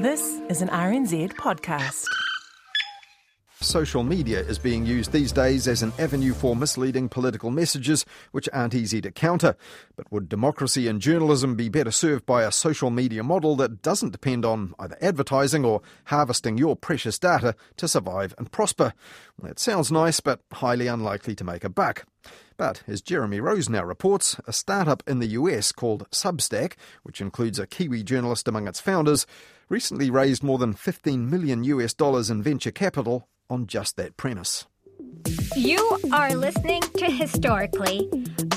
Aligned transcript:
This 0.00 0.40
is 0.48 0.62
an 0.62 0.70
RNZ 0.70 1.34
podcast. 1.34 2.06
Social 3.60 4.02
media 4.02 4.40
is 4.40 4.58
being 4.58 4.86
used 4.86 5.12
these 5.12 5.30
days 5.30 5.68
as 5.68 5.82
an 5.82 5.92
avenue 5.98 6.32
for 6.32 6.56
misleading 6.56 7.10
political 7.10 7.50
messages 7.50 8.06
which 8.32 8.48
aren't 8.54 8.74
easy 8.74 9.02
to 9.02 9.10
counter. 9.10 9.56
But 9.96 10.10
would 10.10 10.30
democracy 10.30 10.88
and 10.88 11.02
journalism 11.02 11.54
be 11.54 11.68
better 11.68 11.90
served 11.90 12.24
by 12.24 12.44
a 12.44 12.50
social 12.50 12.88
media 12.88 13.22
model 13.22 13.56
that 13.56 13.82
doesn't 13.82 14.12
depend 14.12 14.46
on 14.46 14.74
either 14.78 14.96
advertising 15.02 15.66
or 15.66 15.82
harvesting 16.04 16.56
your 16.56 16.76
precious 16.76 17.18
data 17.18 17.54
to 17.76 17.86
survive 17.86 18.34
and 18.38 18.50
prosper? 18.50 18.94
That 19.42 19.58
sounds 19.58 19.92
nice, 19.92 20.20
but 20.20 20.40
highly 20.50 20.86
unlikely 20.86 21.34
to 21.34 21.44
make 21.44 21.62
a 21.62 21.68
buck. 21.68 22.06
But 22.56 22.82
as 22.86 23.02
Jeremy 23.02 23.40
Rose 23.40 23.68
now 23.68 23.84
reports, 23.84 24.40
a 24.46 24.54
startup 24.54 25.02
in 25.06 25.18
the 25.18 25.28
US 25.28 25.72
called 25.72 26.08
Substack, 26.10 26.76
which 27.02 27.20
includes 27.20 27.58
a 27.58 27.66
Kiwi 27.66 28.02
journalist 28.02 28.48
among 28.48 28.66
its 28.66 28.80
founders, 28.80 29.26
recently 29.70 30.10
raised 30.10 30.42
more 30.42 30.58
than 30.58 30.74
15 30.74 31.30
million 31.30 31.64
US 31.64 31.94
dollars 31.94 32.28
in 32.28 32.42
venture 32.42 32.72
capital 32.72 33.28
on 33.48 33.66
just 33.66 33.96
that 33.96 34.16
premise. 34.16 34.66
You 35.56 35.98
are 36.12 36.34
listening 36.34 36.82
to 36.98 37.06
Historically, 37.06 38.08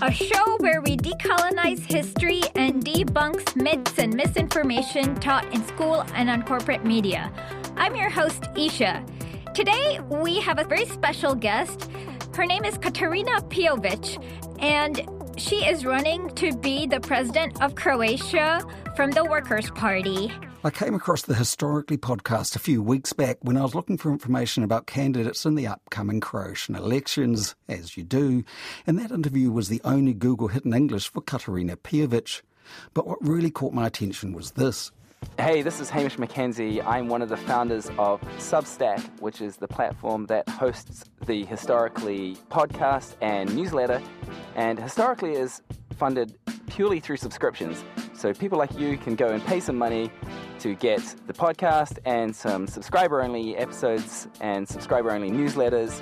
a 0.02 0.12
show 0.12 0.58
where 0.58 0.81
we 0.81 0.98
decolonize 0.98 1.80
history 1.80 2.41
and 2.55 2.84
debunks 2.84 3.55
myths 3.55 3.98
and 3.98 4.13
misinformation 4.13 5.16
taught 5.16 5.52
in 5.53 5.66
school 5.67 6.03
and 6.13 6.30
on 6.30 6.44
corporate 6.44 6.84
media. 6.84 7.31
I'm 7.77 7.95
your 7.95 8.09
host, 8.09 8.50
Isha. 8.55 9.05
Today, 9.53 10.00
we 10.09 10.39
have 10.39 10.59
a 10.59 10.64
very 10.64 10.86
special 10.86 11.36
guest. 11.36 11.89
Her 12.36 12.45
name 12.45 12.66
is 12.66 12.77
Katarina 12.77 13.41
Peovic, 13.50 14.17
and 14.59 15.02
she 15.38 15.66
is 15.66 15.86
running 15.86 16.30
to 16.36 16.55
be 16.58 16.86
the 16.86 17.00
president 17.00 17.62
of 17.62 17.76
Croatia 17.76 18.66
from 18.96 19.12
the 19.12 19.26
Workers' 19.26 19.70
Party. 19.72 20.32
I 20.64 20.70
came 20.70 20.96
across 20.96 21.23
the 21.23 21.34
Historically 21.34 21.98
podcast 21.98 22.56
a 22.56 22.59
few 22.59 22.82
weeks 22.82 23.12
back 23.12 23.38
when 23.42 23.58
I 23.58 23.64
was 23.64 23.76
looking 23.76 23.98
for 23.98 24.12
information 24.12 24.64
about 24.64 24.88
candidates 24.88 25.45
in 25.45 25.56
the 25.56 25.67
upcoming 25.67 26.22
Croatian 26.22 26.75
elections, 26.75 27.56
as 27.67 27.98
you 27.98 28.03
do, 28.03 28.44
and 28.88 28.98
that 29.00 29.12
interview 29.12 29.52
was 29.52 29.67
the 29.67 29.81
only 29.84 30.14
Google 30.14 30.48
hit 30.48 30.66
in 30.66 30.73
English 30.73 31.09
for 31.09 31.22
Katarina 31.22 31.75
Peovic. 31.75 32.44
But 32.94 33.06
what 33.08 33.22
really 33.22 33.52
caught 33.52 33.73
my 33.73 33.88
attention 33.88 34.34
was 34.34 34.52
this. 34.52 34.92
Hey, 35.39 35.61
this 35.61 35.79
is 35.79 35.89
Hamish 35.89 36.17
McKenzie. 36.17 36.85
I'm 36.85 37.07
one 37.07 37.21
of 37.21 37.29
the 37.29 37.38
founders 37.38 37.88
of 37.97 38.21
Substack, 38.38 39.02
which 39.19 39.41
is 39.41 39.57
the 39.57 39.67
platform 39.67 40.25
that 40.27 40.47
hosts 40.47 41.05
the 41.25 41.45
Historically 41.45 42.38
podcast 42.49 43.16
and 43.21 43.53
newsletter. 43.55 44.01
And 44.55 44.79
Historically 44.79 45.33
is 45.33 45.61
funded 45.97 46.38
purely 46.67 46.99
through 46.99 47.17
subscriptions. 47.17 47.83
So 48.13 48.33
people 48.33 48.57
like 48.57 48.77
you 48.77 48.97
can 48.97 49.16
go 49.16 49.27
and 49.27 49.44
pay 49.45 49.59
some 49.59 49.77
money 49.77 50.11
to 50.59 50.75
get 50.75 51.01
the 51.27 51.33
podcast 51.33 51.99
and 52.05 52.35
some 52.35 52.67
subscriber 52.67 53.21
only 53.21 53.57
episodes 53.57 54.27
and 54.39 54.67
subscriber 54.67 55.11
only 55.11 55.29
newsletters. 55.29 56.01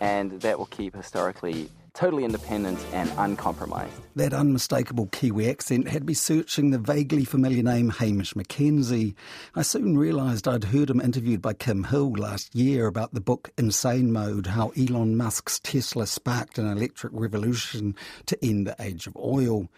And 0.00 0.40
that 0.40 0.58
will 0.58 0.66
keep 0.66 0.96
historically 0.96 1.70
totally 2.00 2.24
independent 2.24 2.78
and 2.94 3.12
uncompromised. 3.18 3.92
That 4.16 4.32
unmistakable 4.32 5.08
Kiwi 5.08 5.50
accent 5.50 5.86
had 5.86 6.06
me 6.06 6.14
searching 6.14 6.70
the 6.70 6.78
vaguely 6.78 7.26
familiar 7.26 7.62
name 7.62 7.90
Hamish 7.90 8.32
McKenzie. 8.32 9.14
I 9.54 9.60
soon 9.60 9.98
realised 9.98 10.48
I'd 10.48 10.64
heard 10.64 10.88
him 10.88 11.02
interviewed 11.02 11.42
by 11.42 11.52
Kim 11.52 11.84
Hill 11.84 12.12
last 12.12 12.54
year 12.54 12.86
about 12.86 13.12
the 13.12 13.20
book 13.20 13.50
Insane 13.58 14.14
Mode 14.14 14.46
How 14.46 14.70
Elon 14.70 15.18
Musk's 15.18 15.60
Tesla 15.60 16.06
Sparked 16.06 16.56
an 16.56 16.66
Electric 16.66 17.12
Revolution 17.14 17.94
to 18.24 18.42
End 18.42 18.66
the 18.66 18.76
Age 18.80 19.06
of 19.06 19.14
Oil. 19.14 19.68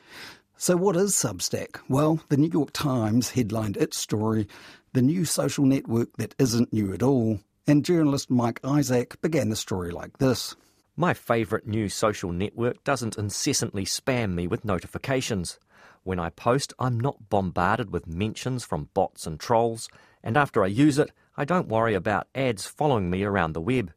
So, 0.56 0.76
what 0.76 0.94
is 0.94 1.14
Substack? 1.14 1.80
Well, 1.88 2.20
the 2.28 2.36
New 2.36 2.50
York 2.50 2.70
Times 2.72 3.30
headlined 3.30 3.76
its 3.76 3.98
story, 3.98 4.46
The 4.92 5.02
New 5.02 5.24
Social 5.24 5.66
Network 5.66 6.16
That 6.18 6.36
Isn't 6.38 6.72
New 6.72 6.92
at 6.92 7.02
All. 7.02 7.40
And 7.66 7.84
journalist 7.84 8.30
Mike 8.30 8.60
Isaac 8.62 9.20
began 9.22 9.50
the 9.50 9.56
story 9.56 9.90
like 9.90 10.18
this. 10.18 10.54
My 11.02 11.14
favourite 11.14 11.66
new 11.66 11.88
social 11.88 12.30
network 12.30 12.84
doesn't 12.84 13.18
incessantly 13.18 13.84
spam 13.84 14.34
me 14.34 14.46
with 14.46 14.64
notifications. 14.64 15.58
When 16.04 16.20
I 16.20 16.30
post, 16.30 16.72
I'm 16.78 17.00
not 17.00 17.28
bombarded 17.28 17.90
with 17.90 18.06
mentions 18.06 18.62
from 18.62 18.88
bots 18.94 19.26
and 19.26 19.40
trolls, 19.40 19.88
and 20.22 20.36
after 20.36 20.62
I 20.62 20.68
use 20.68 21.00
it, 21.00 21.10
I 21.36 21.44
don't 21.44 21.66
worry 21.66 21.94
about 21.94 22.28
ads 22.36 22.66
following 22.66 23.10
me 23.10 23.24
around 23.24 23.54
the 23.54 23.60
web. 23.60 23.92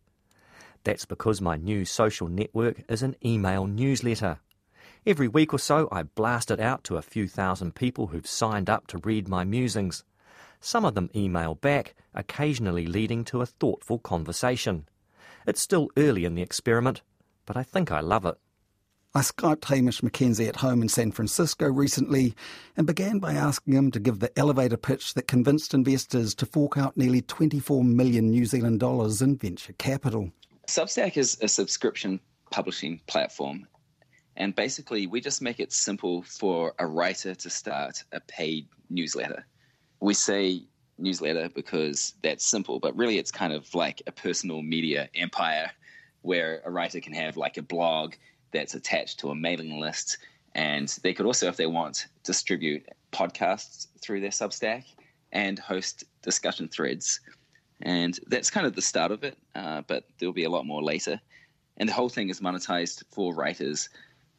That's 0.84 1.06
because 1.06 1.40
my 1.40 1.58
new 1.58 1.86
social 1.86 2.28
network 2.28 2.82
is 2.90 3.04
an 3.04 3.16
email 3.24 3.68
newsletter. 3.68 4.40
Every 5.06 5.28
week 5.28 5.54
or 5.54 5.60
so, 5.60 5.88
I 5.92 6.02
blast 6.02 6.50
it 6.50 6.60
out 6.60 6.84
to 6.86 6.98
a 6.98 7.04
few 7.04 7.28
thousand 7.28 7.76
people 7.76 8.08
who've 8.08 8.26
signed 8.26 8.68
up 8.68 8.88
to 8.88 8.98
read 8.98 9.28
my 9.28 9.44
musings. 9.44 10.04
Some 10.60 10.84
of 10.84 10.96
them 10.96 11.12
email 11.16 11.54
back, 11.54 11.94
occasionally 12.16 12.88
leading 12.88 13.24
to 13.26 13.42
a 13.42 13.46
thoughtful 13.46 14.00
conversation. 14.00 14.88
It's 15.46 15.62
still 15.62 15.90
early 15.98 16.26
in 16.26 16.36
the 16.36 16.42
experiment, 16.42 17.02
but 17.46 17.58
I 17.58 17.64
think 17.64 17.92
I 17.92 18.00
love 18.00 18.26
it. 18.26 18.36
I 19.14 19.22
Skyped 19.22 19.66
Hamish 19.66 20.02
McKenzie 20.02 20.50
at 20.50 20.58
home 20.58 20.82
in 20.82 20.90
San 20.90 21.12
Francisco 21.12 21.68
recently 21.72 22.36
and 22.76 22.86
began 22.86 23.20
by 23.20 23.34
asking 23.34 23.74
him 23.74 23.92
to 23.92 24.00
give 24.00 24.20
the 24.20 24.38
elevator 24.38 24.76
pitch 24.76 25.14
that 25.14 25.28
convinced 25.28 25.74
investors 25.74 26.36
to 26.36 26.46
fork 26.46 26.78
out 26.78 26.98
nearly 26.98 27.22
24 27.22 27.84
million 27.84 28.30
New 28.30 28.46
Zealand 28.46 28.82
dollars 28.82 29.22
in 29.22 29.38
venture 29.38 29.74
capital. 29.74 30.32
Substack 30.68 31.16
is 31.16 31.38
a 31.42 31.48
subscription 31.48 32.20
publishing 32.52 33.00
platform 33.08 33.68
and 34.38 34.54
basically, 34.54 35.08
we 35.08 35.22
just 35.22 35.42
make 35.42 35.60
it 35.60 35.72
simple 35.72 36.22
for 36.24 36.74
a 36.80 36.86
writer 36.86 37.36
to 37.36 37.50
start 37.50 38.04
a 38.12 38.20
paid 38.20 38.68
newsletter. 38.90 39.46
We 40.02 40.14
say 40.14 40.64
newsletter 40.98 41.50
because 41.54 42.14
that's 42.22 42.46
simple, 42.46 42.80
but 42.80 42.96
really 42.96 43.18
it's 43.18 43.32
kind 43.32 43.54
of 43.54 43.74
like 43.74 44.02
a 44.08 44.12
personal 44.12 44.62
media 44.62 45.10
empire 45.16 45.72
where 46.22 46.62
a 46.66 46.72
writer 46.72 47.00
can 47.00 47.14
have 47.14 47.38
like 47.38 47.58
a 47.58 47.62
blog 47.62 48.16
that's 48.52 48.74
attached 48.74 49.20
to 49.20 49.30
a 49.30 49.36
mailing 49.36 49.80
list. 49.80 50.18
And 50.56 50.88
they 51.04 51.14
could 51.14 51.26
also, 51.26 51.48
if 51.48 51.58
they 51.58 51.66
want, 51.66 52.08
distribute 52.24 52.88
podcasts 53.12 53.88
through 54.02 54.22
their 54.22 54.30
Substack 54.30 54.86
and 55.32 55.60
host 55.60 56.06
discussion 56.22 56.68
threads. 56.68 57.20
And 57.82 58.18
that's 58.28 58.50
kind 58.50 58.66
of 58.66 58.76
the 58.76 58.82
start 58.82 59.12
of 59.12 59.24
it, 59.24 59.38
uh, 59.54 59.82
but 59.88 60.06
there'll 60.18 60.34
be 60.34 60.46
a 60.46 60.50
lot 60.50 60.66
more 60.66 60.82
later. 60.82 61.20
And 61.78 61.90
the 61.90 61.94
whole 61.94 62.10
thing 62.10 62.30
is 62.30 62.40
monetized 62.40 63.04
for 63.12 63.34
writers 63.34 63.90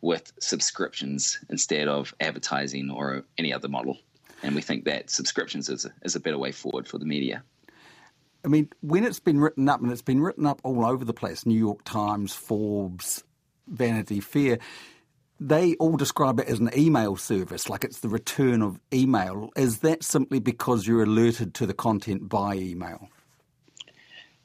with 0.01 0.33
subscriptions 0.41 1.39
instead 1.51 1.89
of 1.89 2.15
advertising 2.21 2.91
or 2.91 3.25
any 3.39 3.53
other 3.53 3.69
model. 3.69 3.99
And 4.43 4.55
we 4.55 4.63
think 4.63 4.85
that 4.85 5.11
subscriptions 5.11 5.69
is 5.69 5.85
a, 5.85 5.91
is 6.03 6.17
a 6.17 6.21
better 6.21 6.39
way 6.39 6.53
forward 6.53 6.87
for 6.87 6.99
the 6.99 7.07
media. 7.07 7.43
I 8.45 8.49
mean, 8.49 8.69
when 8.81 9.05
it's 9.05 9.19
been 9.19 9.41
written 9.41 9.69
up, 9.69 9.81
and 9.81 9.91
it's 9.91 10.03
been 10.03 10.21
written 10.21 10.47
up 10.47 10.61
all 10.63 10.87
over 10.87 11.05
the 11.05 11.15
place 11.15 11.47
New 11.47 11.59
York 11.59 11.85
Times, 11.85 12.33
Forbes, 12.33 13.25
Vanity 13.67 14.21
Fair 14.21 14.59
they 15.39 15.75
all 15.77 15.97
describe 15.97 16.41
it 16.41 16.49
as 16.49 16.61
an 16.61 16.71
email 16.77 17.17
service, 17.17 17.69
like 17.69 17.85
it's 17.85 18.01
the 18.01 18.09
return 18.09 18.63
of 18.63 18.81
email. 18.93 19.51
Is 19.57 19.79
that 19.79 20.03
simply 20.03 20.39
because 20.39 20.87
you're 20.87 21.03
alerted 21.03 21.55
to 21.55 21.67
the 21.67 21.75
content 21.75 22.29
by 22.29 22.55
email? 22.55 23.09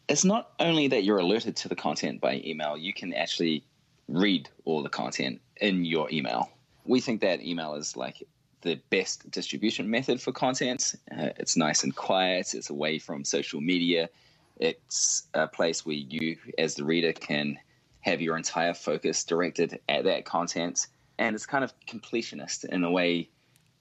It's 0.09 0.25
not 0.25 0.51
only 0.59 0.89
that 0.89 1.03
you're 1.03 1.19
alerted 1.19 1.55
to 1.57 1.69
the 1.69 1.75
content 1.75 2.19
by 2.19 2.41
email, 2.43 2.77
you 2.77 2.93
can 2.93 3.13
actually 3.13 3.63
read 4.09 4.49
all 4.65 4.83
the 4.83 4.89
content 4.89 5.39
in 5.61 5.85
your 5.85 6.11
email. 6.11 6.49
We 6.85 6.99
think 6.99 7.21
that 7.21 7.41
email 7.41 7.75
is 7.75 7.95
like 7.95 8.27
the 8.61 8.79
best 8.89 9.29
distribution 9.31 9.89
method 9.89 10.21
for 10.21 10.31
content. 10.31 10.95
Uh, 11.11 11.29
it's 11.37 11.57
nice 11.57 11.83
and 11.83 11.95
quiet, 11.95 12.53
it's 12.53 12.69
away 12.69 12.99
from 12.99 13.23
social 13.23 13.61
media. 13.61 14.09
It's 14.57 15.23
a 15.33 15.47
place 15.47 15.85
where 15.85 15.95
you, 15.95 16.37
as 16.57 16.75
the 16.75 16.83
reader, 16.83 17.13
can 17.13 17.57
have 18.01 18.21
your 18.21 18.37
entire 18.37 18.73
focus 18.73 19.23
directed 19.23 19.79
at 19.89 20.03
that 20.03 20.25
content. 20.25 20.87
And 21.17 21.35
it's 21.35 21.45
kind 21.45 21.63
of 21.63 21.73
completionist 21.87 22.65
in 22.65 22.83
a 22.83 22.91
way 22.91 23.29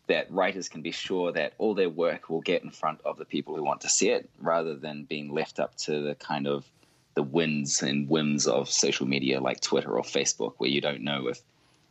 that 0.07 0.31
writers 0.33 0.69
can 0.69 0.83
be 0.83 0.91
sure 0.91 1.33
that 1.33 1.53
all 1.59 1.75
their 1.75 1.89
work 1.89 2.29
will 2.29 2.41
get 2.41 2.65
in 2.65 2.71
front 2.71 3.01
of 3.05 3.17
the 3.17 3.25
people 3.25 3.55
who 3.55 3.63
want 3.63 3.81
to 3.83 3.89
see 3.89 4.11
it 4.11 4.29
rather 4.41 4.75
than 4.75 5.05
being 5.05 5.33
left 5.33 5.61
up 5.61 5.77
to 5.77 6.01
the 6.01 6.15
kind 6.17 6.47
of 6.47 6.65
the 7.15 7.23
winds 7.23 7.83
and 7.83 8.09
whims 8.09 8.47
of 8.47 8.69
social 8.69 9.07
media 9.07 9.41
like 9.41 9.61
Twitter 9.61 9.97
or 9.97 10.03
Facebook, 10.03 10.55
where 10.59 10.71
you 10.71 10.81
don't 10.81 11.03
know 11.03 11.29
if 11.29 11.41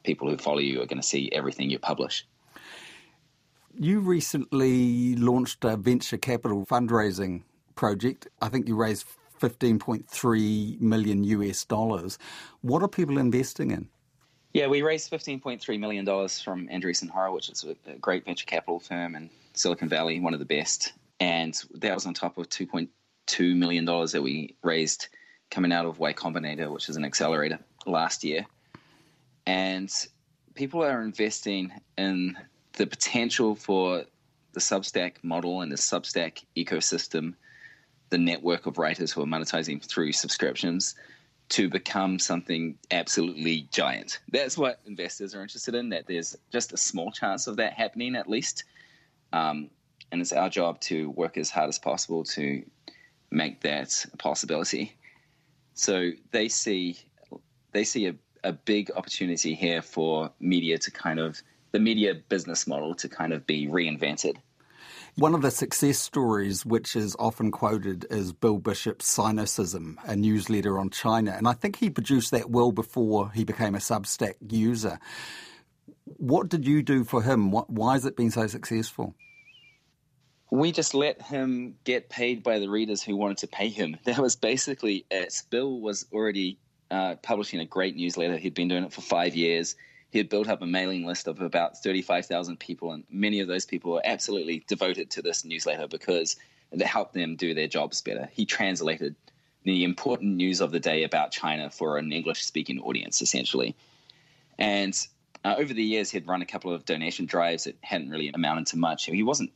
people 0.04 0.30
who 0.30 0.38
follow 0.38 0.60
you 0.60 0.82
are 0.82 0.86
going 0.86 1.02
to 1.02 1.08
see 1.08 1.30
everything 1.32 1.70
you 1.70 1.80
publish. 1.80 2.26
You 3.82 4.02
recently 4.02 5.16
launched 5.16 5.64
a 5.64 5.78
venture 5.78 6.18
capital 6.18 6.66
fundraising 6.66 7.44
project. 7.76 8.28
I 8.42 8.50
think 8.50 8.68
you 8.68 8.76
raised 8.76 9.06
15.3 9.40 10.82
million 10.82 11.24
US 11.24 11.64
dollars. 11.64 12.18
What 12.62 12.84
are 12.84 12.90
people 12.90 13.18
investing 13.18 13.72
in? 13.72 13.88
Yeah, 14.54 14.68
we 14.68 14.82
raised 14.82 15.10
$15.3 15.10 15.80
million 15.80 16.06
from 16.06 16.68
Andreessen 16.68 17.10
Horowitz, 17.10 17.48
which 17.48 17.64
is 17.64 17.78
a 17.88 17.98
great 18.00 18.26
venture 18.26 18.46
capital 18.46 18.80
firm 18.80 19.16
in 19.16 19.30
Silicon 19.54 19.88
Valley, 19.88 20.20
one 20.20 20.34
of 20.34 20.40
the 20.40 20.46
best. 20.46 20.92
And 21.22 21.58
that 21.76 21.94
was 21.94 22.06
on 22.06 22.14
top 22.14 22.38
of 22.38 22.50
2.2 22.50 22.90
$2 23.30 23.56
million 23.56 23.86
that 23.86 24.22
we 24.22 24.56
raised 24.64 25.08
coming 25.52 25.72
out 25.72 25.86
of 25.86 26.00
Y 26.00 26.14
Combinator, 26.14 26.72
which 26.72 26.90
is 26.90 26.96
an 26.96 27.06
accelerator 27.06 27.60
last 27.86 28.24
year. 28.24 28.46
And 29.46 29.90
people 30.56 30.84
are 30.84 31.02
investing 31.02 31.72
in 31.98 32.38
the 32.80 32.88
potential 32.88 33.56
for 33.56 34.06
the 34.54 34.60
Substack 34.62 35.16
model 35.22 35.62
and 35.62 35.70
the 35.70 35.76
Substack 35.76 36.46
ecosystem, 36.56 37.34
the 38.10 38.18
network 38.18 38.66
of 38.68 38.78
writers 38.78 39.12
who 39.12 39.22
are 39.22 39.26
monetizing 39.26 39.84
through 39.84 40.14
subscriptions, 40.14 40.96
to 41.50 41.68
become 41.68 42.18
something 42.18 42.78
absolutely 42.92 43.68
giant. 43.72 44.20
That's 44.32 44.58
what 44.58 44.80
investors 44.86 45.36
are 45.36 45.42
interested 45.42 45.76
in, 45.76 45.90
that 45.90 46.08
there's 46.08 46.38
just 46.54 46.72
a 46.72 46.78
small 46.78 47.12
chance 47.12 47.48
of 47.48 47.58
that 47.58 47.74
happening 47.74 48.16
at 48.16 48.30
least. 48.30 48.64
Um, 49.34 49.70
and 50.14 50.22
it's 50.22 50.32
our 50.32 50.50
job 50.50 50.80
to 50.82 51.10
work 51.10 51.38
as 51.38 51.50
hard 51.50 51.68
as 51.68 51.80
possible 51.80 52.24
to 52.36 52.64
make 53.30 53.60
that 53.62 54.06
a 54.14 54.18
possibility. 54.18 54.96
So 55.74 56.12
they 56.32 56.48
see 56.48 56.98
they 57.74 57.84
see 57.84 58.08
a, 58.08 58.16
a 58.44 58.54
big 58.54 58.90
opportunity 58.96 59.54
here 59.54 59.82
for 59.82 60.32
media 60.40 60.78
to 60.80 60.92
kind 60.92 61.20
of 61.20 61.42
the 61.72 61.80
media 61.80 62.16
business 62.16 62.68
model 62.68 62.96
to 62.96 63.10
kind 63.10 63.34
of 63.34 63.46
be 63.46 63.68
reinvented. 63.68 64.38
One 65.16 65.36
of 65.36 65.42
the 65.42 65.52
success 65.52 66.00
stories, 66.00 66.66
which 66.66 66.96
is 66.96 67.16
often 67.20 67.52
quoted, 67.52 68.06
is 68.10 68.32
Bill 68.32 68.58
Bishop's 68.58 69.14
Sinocism, 69.14 69.98
a 70.06 70.16
newsletter 70.16 70.80
on 70.80 70.90
China. 70.92 71.32
And 71.32 71.48
I 71.48 71.54
think 71.54 71.78
he 71.78 71.90
produced 71.90 72.32
that 72.32 72.50
well 72.50 72.72
before 72.72 73.32
he 73.32 73.44
became 73.44 73.76
a 73.76 73.80
Substack 73.80 74.36
user. 74.50 75.00
What 76.06 76.48
did 76.50 76.66
you 76.66 76.82
do 76.82 77.04
for 77.04 77.22
him? 77.22 77.52
Why 77.52 77.94
has 77.94 78.06
it 78.06 78.16
been 78.16 78.32
so 78.32 78.48
successful? 78.48 79.16
We 80.52 80.72
just 80.72 80.94
let 80.94 81.22
him 81.22 81.76
get 81.84 82.10
paid 82.10 82.42
by 82.42 82.60
the 82.60 82.70
readers 82.70 83.04
who 83.04 83.16
wanted 83.16 83.40
to 83.40 83.48
pay 83.48 83.70
him. 83.70 83.98
That 84.06 84.20
was 84.20 84.36
basically 84.36 85.06
it. 85.12 85.42
Bill 85.50 85.82
was 85.82 86.06
already 86.14 86.60
uh, 86.90 87.16
publishing 87.16 87.60
a 87.60 87.66
great 87.66 87.96
newsletter. 87.96 88.38
He'd 88.38 88.54
been 88.54 88.70
doing 88.70 88.86
it 88.86 88.94
for 88.94 89.02
five 89.02 89.36
years 89.36 89.76
he 90.12 90.18
had 90.18 90.30
built 90.30 90.48
up 90.48 90.62
a 90.62 90.66
mailing 90.66 91.06
list 91.06 91.28
of 91.28 91.42
about 91.42 91.78
35,000 91.78 92.60
people, 92.60 92.92
and 92.92 93.04
many 93.12 93.40
of 93.40 93.48
those 93.48 93.66
people 93.66 93.92
were 93.92 94.02
absolutely 94.04 94.64
devoted 94.68 95.12
to 95.12 95.22
this 95.22 95.46
newsletter 95.46 95.88
because 95.88 96.36
it 96.72 96.82
helped 96.82 97.14
them 97.14 97.36
do 97.36 97.54
their 97.54 97.68
jobs 97.68 98.02
better. 98.02 98.30
He 98.34 98.46
translated 98.46 99.16
the 99.64 99.84
important 99.84 100.36
news 100.36 100.62
of 100.62 100.72
the 100.72 100.80
day 100.80 101.04
about 101.04 101.32
China 101.32 101.70
for 101.70 101.98
an 101.98 102.12
English 102.12 102.44
speaking 102.44 102.80
audience, 102.80 103.22
essentially. 103.22 103.76
And 104.58 104.98
uh, 105.44 105.56
over 105.58 105.74
the 105.74 105.84
years, 105.84 106.10
he'd 106.10 106.28
run 106.28 106.42
a 106.42 106.46
couple 106.46 106.74
of 106.74 106.86
donation 106.86 107.26
drives 107.26 107.66
that 107.66 107.78
hadn't 107.82 108.10
really 108.10 108.30
amounted 108.30 108.68
to 108.68 108.78
much. 108.78 109.06
He 109.06 109.24
wasn't 109.24 109.52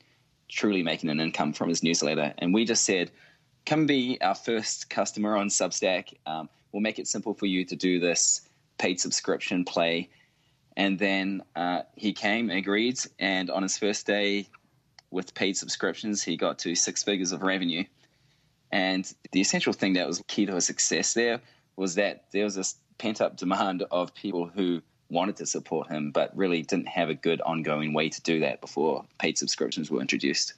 truly 0.50 0.84
making 0.84 1.10
an 1.10 1.20
income 1.20 1.54
from 1.54 1.70
his 1.70 1.82
newsletter. 1.82 2.34
And 2.38 2.54
we 2.54 2.66
just 2.66 2.84
said, 2.84 3.10
come 3.66 3.88
be 3.88 4.20
our 4.22 4.36
first 4.36 4.90
customer 4.90 5.36
on 5.36 5.48
Substack. 5.48 6.14
Um, 6.26 6.48
we'll 6.72 6.82
make 6.82 7.00
it 7.00 7.08
simple 7.08 7.34
for 7.34 7.48
you 7.48 7.66
to 7.66 7.76
do 7.76 8.00
this 8.00 8.42
paid 8.78 9.00
subscription 9.00 9.66
play 9.66 10.10
and 10.76 10.98
then 10.98 11.44
uh, 11.56 11.82
he 11.96 12.14
came, 12.14 12.50
agreed, 12.50 13.00
and 13.20 13.50
on 13.50 13.64
his 13.64 13.78
first 13.78 14.08
day 14.08 14.48
with 15.12 15.34
paid 15.34 15.56
subscriptions, 15.56 16.24
he 16.24 16.38
got 16.38 16.60
to 16.60 16.76
six 16.76 17.04
figures 17.04 17.32
of 17.32 17.44
revenue. 17.44 17.84
And 18.72 19.12
the 19.32 19.42
essential 19.42 19.74
thing 19.74 19.94
that 19.94 20.08
was 20.08 20.22
key 20.28 20.48
to 20.48 20.56
his 20.56 20.66
success 20.66 21.14
there 21.14 21.42
was 21.76 21.96
that 21.96 22.26
there 22.32 22.44
was 22.44 22.56
this 22.56 22.76
pent 22.98 23.22
up 23.22 23.38
demand 23.38 23.84
of 23.92 24.16
people 24.16 24.48
who 24.48 24.82
wanted 25.10 25.36
to 25.36 25.46
support 25.46 25.90
him, 25.90 26.10
but 26.10 26.36
really 26.36 26.64
didn't 26.64 26.88
have 26.88 27.10
a 27.10 27.14
good 27.14 27.40
ongoing 27.42 27.94
way 27.94 28.10
to 28.10 28.22
do 28.22 28.40
that 28.40 28.62
before 28.62 29.06
paid 29.20 29.38
subscriptions 29.38 29.92
were 29.92 30.02
introduced. 30.02 30.54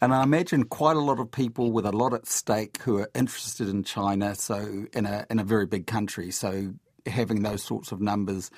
And 0.00 0.14
I 0.14 0.22
imagine 0.22 0.64
quite 0.64 0.96
a 0.96 1.00
lot 1.00 1.20
of 1.20 1.30
people 1.30 1.70
with 1.70 1.84
a 1.84 1.92
lot 1.92 2.14
at 2.14 2.26
stake 2.26 2.80
who 2.82 2.98
are 2.98 3.10
interested 3.14 3.68
in 3.68 3.84
China, 3.84 4.34
so 4.34 4.86
in 4.94 5.04
a 5.04 5.26
in 5.28 5.38
a 5.38 5.44
very 5.44 5.66
big 5.66 5.86
country. 5.86 6.30
So 6.30 6.72
having 7.06 7.42
those 7.42 7.62
sorts 7.62 7.92
of 7.92 8.00
numbers 8.00 8.50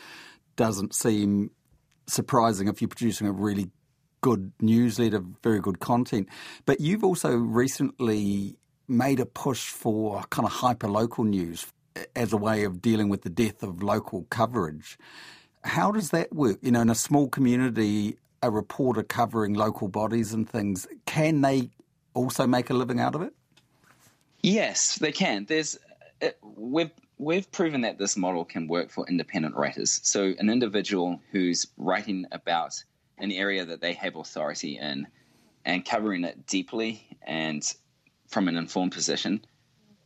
doesn't 0.61 0.95
seem 0.95 1.51
surprising 2.07 2.69
if 2.69 2.83
you're 2.83 2.89
producing 2.89 3.27
a 3.27 3.33
really 3.33 3.71
good 4.21 4.53
newsletter, 4.61 5.23
very 5.43 5.59
good 5.59 5.81
content. 5.81 6.29
But 6.67 6.81
you've 6.81 7.03
also 7.03 7.35
recently 7.35 8.59
made 8.87 9.21
a 9.21 9.25
push 9.25 9.71
for 9.71 10.23
kind 10.29 10.45
of 10.45 10.53
hyper 10.53 10.87
local 10.87 11.25
news 11.25 11.67
as 12.15 12.35
a 12.35 12.37
way 12.37 12.65
of 12.65 12.83
dealing 12.83 13.09
with 13.09 13.23
the 13.23 13.31
death 13.31 13.63
of 13.63 13.83
local 13.83 14.27
coverage. 14.29 14.99
How 15.65 15.91
does 15.93 16.11
that 16.11 16.31
work? 16.35 16.59
You 16.61 16.73
know, 16.73 16.83
in 16.83 16.91
a 16.91 16.95
small 16.95 17.31
community, 17.31 18.19
a 18.43 18.51
reporter 18.51 19.03
covering 19.03 19.55
local 19.55 19.89
bodies 19.89 20.35
and 20.35 20.47
things, 20.47 20.87
can 21.07 21.41
they 21.41 21.71
also 22.13 22.47
make 22.47 22.69
a 22.69 22.75
living 22.75 23.01
out 23.01 23.15
of 23.15 23.23
it? 23.23 23.33
Yes, 24.43 24.97
they 24.97 25.13
can. 25.13 25.47
There's 25.47 25.79
uh, 26.21 26.29
we've 26.43 26.91
we've 27.21 27.53
proven 27.53 27.83
that 27.83 27.99
this 27.99 28.17
model 28.17 28.47
can 28.47 28.67
work 28.67 28.91
for 28.91 29.07
independent 29.07 29.55
writers. 29.55 30.01
So, 30.03 30.33
an 30.39 30.49
individual 30.49 31.21
who's 31.31 31.67
writing 31.77 32.25
about 32.33 32.83
an 33.19 33.31
area 33.31 33.65
that 33.67 33.83
they 33.83 33.93
have 33.93 34.17
authority 34.17 34.79
in 34.79 35.07
and 35.67 35.85
covering 35.85 36.25
it 36.25 36.47
deeply 36.47 37.07
and 37.23 37.63
from 38.27 38.49
an 38.49 38.57
informed 38.57 38.93
position, 38.93 39.45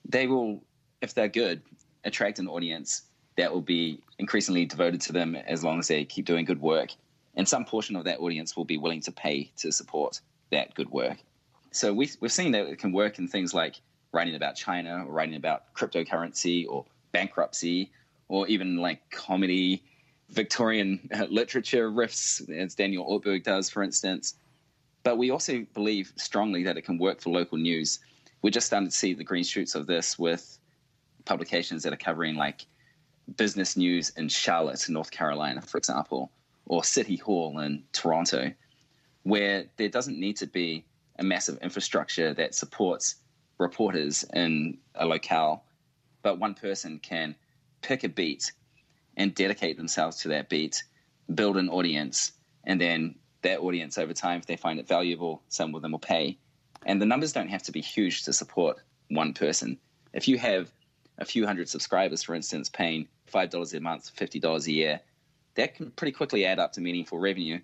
they 0.04 0.26
will, 0.26 0.60
if 1.02 1.14
they're 1.14 1.28
good, 1.28 1.62
attract 2.02 2.40
an 2.40 2.48
audience 2.48 3.02
that 3.36 3.52
will 3.52 3.62
be 3.62 4.00
increasingly 4.18 4.66
devoted 4.66 5.00
to 5.02 5.12
them 5.12 5.36
as 5.36 5.62
long 5.62 5.78
as 5.78 5.86
they 5.86 6.04
keep 6.04 6.24
doing 6.24 6.44
good 6.44 6.60
work. 6.60 6.90
And 7.36 7.48
some 7.48 7.64
portion 7.64 7.94
of 7.94 8.04
that 8.04 8.18
audience 8.18 8.56
will 8.56 8.64
be 8.64 8.76
willing 8.78 9.00
to 9.02 9.12
pay 9.12 9.52
to 9.58 9.70
support 9.70 10.20
that 10.50 10.74
good 10.74 10.90
work. 10.90 11.18
So 11.70 11.92
we've, 11.94 12.16
we've 12.20 12.32
seen 12.32 12.50
that 12.52 12.66
it 12.66 12.80
can 12.80 12.92
work 12.92 13.20
in 13.20 13.28
things 13.28 13.54
like 13.54 13.76
writing 14.12 14.34
about 14.34 14.56
China 14.56 15.04
or 15.06 15.12
writing 15.12 15.36
about 15.36 15.72
cryptocurrency 15.74 16.66
or 16.68 16.86
bankruptcy 17.14 17.90
or 18.28 18.46
even 18.48 18.76
like 18.76 19.08
comedy, 19.10 19.82
Victorian 20.28 21.08
uh, 21.14 21.24
literature 21.30 21.90
riffs, 21.90 22.46
as 22.50 22.74
Daniel 22.74 23.06
Ortberg 23.08 23.44
does, 23.44 23.70
for 23.70 23.82
instance. 23.82 24.34
But 25.04 25.16
we 25.16 25.30
also 25.30 25.64
believe 25.72 26.12
strongly 26.16 26.62
that 26.64 26.76
it 26.76 26.82
can 26.82 26.98
work 26.98 27.20
for 27.22 27.30
local 27.30 27.56
news. 27.56 28.00
We're 28.42 28.50
just 28.50 28.66
starting 28.66 28.88
to 28.88 28.94
see 28.94 29.14
the 29.14 29.24
green 29.24 29.44
shoots 29.44 29.74
of 29.74 29.86
this 29.86 30.18
with 30.18 30.58
publications 31.24 31.82
that 31.84 31.92
are 31.92 32.04
covering 32.08 32.36
like 32.36 32.66
business 33.36 33.76
news 33.76 34.10
in 34.16 34.28
Charlotte, 34.28 34.84
North 34.88 35.10
Carolina, 35.10 35.62
for 35.62 35.78
example, 35.78 36.30
or 36.66 36.84
City 36.84 37.16
Hall 37.16 37.58
in 37.60 37.82
Toronto, 37.92 38.52
where 39.22 39.64
there 39.76 39.88
doesn't 39.88 40.18
need 40.18 40.36
to 40.38 40.46
be 40.46 40.84
a 41.18 41.24
massive 41.24 41.58
infrastructure 41.62 42.34
that 42.34 42.54
supports 42.54 43.16
reporters 43.58 44.24
in 44.34 44.78
a 44.96 45.06
locale 45.06 45.64
but 46.24 46.40
one 46.40 46.54
person 46.54 46.98
can 46.98 47.36
pick 47.82 48.02
a 48.02 48.08
beat 48.08 48.50
and 49.16 49.34
dedicate 49.34 49.76
themselves 49.76 50.16
to 50.22 50.28
that 50.28 50.48
beat, 50.48 50.82
build 51.32 51.56
an 51.56 51.68
audience, 51.68 52.32
and 52.64 52.80
then 52.80 53.14
that 53.42 53.60
audience 53.60 53.98
over 53.98 54.14
time, 54.14 54.40
if 54.40 54.46
they 54.46 54.56
find 54.56 54.80
it 54.80 54.88
valuable, 54.88 55.42
some 55.48 55.74
of 55.74 55.82
them 55.82 55.92
will 55.92 56.00
pay. 56.00 56.36
And 56.86 57.00
the 57.00 57.06
numbers 57.06 57.32
don't 57.32 57.48
have 57.48 57.62
to 57.64 57.72
be 57.72 57.82
huge 57.82 58.24
to 58.24 58.32
support 58.32 58.78
one 59.10 59.34
person. 59.34 59.78
If 60.12 60.26
you 60.26 60.38
have 60.38 60.72
a 61.18 61.24
few 61.24 61.46
hundred 61.46 61.68
subscribers, 61.68 62.22
for 62.22 62.34
instance, 62.34 62.70
paying 62.70 63.06
$5 63.32 63.74
a 63.74 63.80
month, 63.80 64.10
$50 64.16 64.66
a 64.66 64.72
year, 64.72 65.00
that 65.56 65.74
can 65.76 65.90
pretty 65.90 66.12
quickly 66.12 66.46
add 66.46 66.58
up 66.58 66.72
to 66.72 66.80
meaningful 66.80 67.18
revenue. 67.18 67.60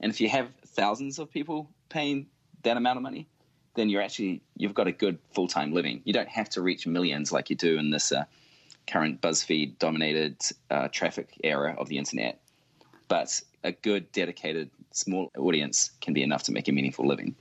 And 0.00 0.10
if 0.10 0.20
you 0.20 0.28
have 0.28 0.48
thousands 0.66 1.20
of 1.20 1.30
people 1.30 1.70
paying 1.88 2.26
that 2.64 2.76
amount 2.76 2.96
of 2.96 3.02
money, 3.04 3.28
then 3.74 3.88
you're 3.88 4.02
actually 4.02 4.42
you've 4.56 4.74
got 4.74 4.86
a 4.86 4.92
good 4.92 5.18
full 5.34 5.48
time 5.48 5.72
living. 5.72 6.02
You 6.04 6.12
don't 6.12 6.28
have 6.28 6.48
to 6.50 6.62
reach 6.62 6.86
millions 6.86 7.32
like 7.32 7.50
you 7.50 7.56
do 7.56 7.78
in 7.78 7.90
this 7.90 8.12
uh, 8.12 8.24
current 8.86 9.20
BuzzFeed 9.20 9.78
dominated 9.78 10.36
uh, 10.70 10.88
traffic 10.88 11.28
era 11.42 11.74
of 11.78 11.88
the 11.88 11.98
internet. 11.98 12.40
But 13.08 13.40
a 13.64 13.72
good, 13.72 14.10
dedicated, 14.12 14.70
small 14.90 15.30
audience 15.36 15.90
can 16.00 16.14
be 16.14 16.22
enough 16.22 16.44
to 16.44 16.52
make 16.52 16.68
a 16.68 16.72
meaningful 16.72 17.06
living. 17.06 17.34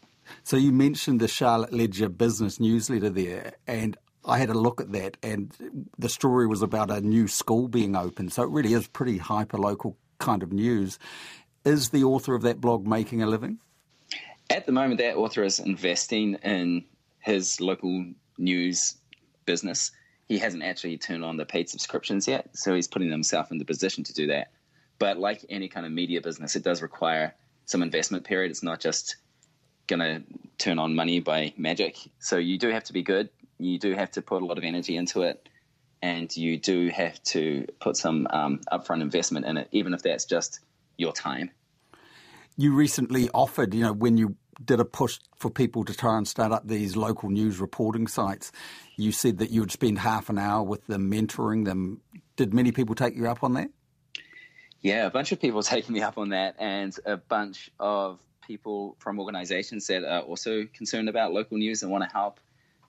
So 0.43 0.57
you 0.57 0.71
mentioned 0.71 1.19
the 1.19 1.27
Charlotte 1.27 1.73
Ledger 1.73 2.09
business 2.09 2.59
newsletter 2.59 3.09
there, 3.09 3.53
and 3.67 3.97
I 4.23 4.37
had 4.37 4.49
a 4.49 4.53
look 4.53 4.79
at 4.79 4.91
that, 4.91 5.17
and 5.23 5.51
the 5.97 6.09
story 6.09 6.47
was 6.47 6.61
about 6.61 6.91
a 6.91 7.01
new 7.01 7.27
school 7.27 7.67
being 7.67 7.95
opened. 7.95 8.33
So 8.33 8.43
it 8.43 8.49
really 8.49 8.73
is 8.73 8.87
pretty 8.87 9.17
hyper 9.17 9.57
local 9.57 9.97
kind 10.19 10.43
of 10.43 10.53
news. 10.53 10.99
Is 11.65 11.89
the 11.89 12.03
author 12.03 12.35
of 12.35 12.43
that 12.43 12.61
blog 12.61 12.85
making 12.85 13.21
a 13.21 13.27
living? 13.27 13.59
At 14.51 14.65
the 14.65 14.73
moment, 14.73 14.99
that 14.99 15.15
author 15.15 15.43
is 15.43 15.61
investing 15.61 16.33
in 16.43 16.83
his 17.19 17.61
local 17.61 18.05
news 18.37 18.95
business. 19.45 19.91
He 20.27 20.39
hasn't 20.39 20.61
actually 20.61 20.97
turned 20.97 21.23
on 21.23 21.37
the 21.37 21.45
paid 21.45 21.69
subscriptions 21.69 22.27
yet, 22.27 22.49
so 22.53 22.75
he's 22.75 22.89
putting 22.89 23.09
himself 23.09 23.49
in 23.51 23.59
the 23.59 23.63
position 23.63 24.03
to 24.03 24.13
do 24.13 24.27
that. 24.27 24.51
But 24.99 25.17
like 25.17 25.45
any 25.49 25.69
kind 25.69 25.85
of 25.85 25.93
media 25.93 26.19
business, 26.19 26.57
it 26.57 26.63
does 26.63 26.81
require 26.81 27.33
some 27.63 27.81
investment 27.81 28.25
period. 28.25 28.51
It's 28.51 28.61
not 28.61 28.81
just 28.81 29.15
going 29.87 30.01
to 30.01 30.21
turn 30.57 30.79
on 30.79 30.95
money 30.95 31.21
by 31.21 31.53
magic. 31.55 31.97
So 32.19 32.35
you 32.35 32.57
do 32.57 32.71
have 32.71 32.83
to 32.83 32.93
be 32.93 33.03
good. 33.03 33.29
You 33.57 33.79
do 33.79 33.93
have 33.93 34.11
to 34.11 34.21
put 34.21 34.41
a 34.41 34.45
lot 34.45 34.57
of 34.57 34.65
energy 34.65 34.97
into 34.97 35.21
it, 35.21 35.47
and 36.01 36.35
you 36.35 36.57
do 36.57 36.89
have 36.89 37.23
to 37.23 37.65
put 37.79 37.95
some 37.95 38.27
um, 38.31 38.59
upfront 38.69 39.01
investment 39.01 39.45
in 39.45 39.55
it, 39.55 39.69
even 39.71 39.93
if 39.93 40.03
that's 40.03 40.25
just 40.25 40.59
your 40.97 41.13
time. 41.13 41.51
You 42.57 42.75
recently 42.75 43.29
offered, 43.33 43.73
you 43.73 43.81
know, 43.81 43.93
when 43.93 44.17
you 44.17 44.35
did 44.63 44.79
a 44.79 44.85
push 44.85 45.19
for 45.37 45.49
people 45.49 45.83
to 45.85 45.93
try 45.93 46.17
and 46.17 46.27
start 46.27 46.51
up 46.51 46.67
these 46.67 46.95
local 46.95 47.29
news 47.29 47.59
reporting 47.59 48.07
sites. 48.07 48.51
You 48.95 49.11
said 49.11 49.39
that 49.39 49.51
you 49.51 49.61
would 49.61 49.71
spend 49.71 49.99
half 49.99 50.29
an 50.29 50.37
hour 50.37 50.63
with 50.63 50.85
them, 50.87 51.11
mentoring 51.11 51.65
them. 51.65 52.01
Did 52.35 52.53
many 52.53 52.71
people 52.71 52.95
take 52.95 53.15
you 53.15 53.27
up 53.27 53.43
on 53.43 53.53
that? 53.53 53.69
Yeah, 54.81 55.05
a 55.05 55.11
bunch 55.11 55.31
of 55.31 55.39
people 55.39 55.63
taking 55.63 55.93
me 55.93 56.01
up 56.01 56.17
on 56.17 56.29
that, 56.29 56.55
and 56.59 56.95
a 57.05 57.17
bunch 57.17 57.69
of 57.79 58.19
people 58.45 58.95
from 58.99 59.19
organizations 59.19 59.87
that 59.87 60.03
are 60.03 60.21
also 60.21 60.65
concerned 60.73 61.09
about 61.09 61.31
local 61.31 61.57
news 61.57 61.83
and 61.83 61.91
want 61.91 62.03
to 62.03 62.09
help. 62.09 62.39